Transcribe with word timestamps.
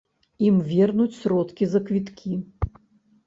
Ім 0.45 0.55
вернуць 0.69 1.17
сродкі 1.17 1.63
за 1.73 1.79
квіткі. 1.89 2.33